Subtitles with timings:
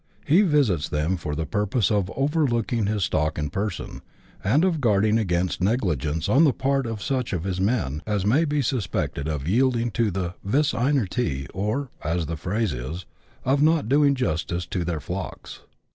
[0.25, 4.01] He visits them for the purpose of overlooking his stock in person,
[4.43, 8.45] and of guarding against negligence on the part of such of his men as may
[8.45, 13.05] be suspected of yielding to the "vis inertias," or, as the phrase is,
[13.45, 15.59] of" not doing justice to their flocks."